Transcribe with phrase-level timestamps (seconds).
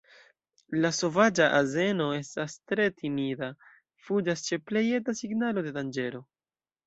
[0.83, 3.51] La sovaĝa azeno estas tre timida,
[4.07, 6.23] fuĝas ĉe plej eta signalo de danĝero.